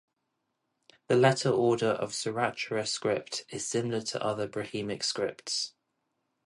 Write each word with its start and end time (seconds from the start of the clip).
The 1.09 1.15
letter 1.15 1.51
order 1.51 1.89
of 1.91 2.13
Saurashtra 2.13 2.87
script 2.87 3.45
is 3.49 3.67
similar 3.67 4.01
to 4.01 4.23
other 4.23 4.47
Brahmic 4.47 5.03
scripts. 5.03 5.75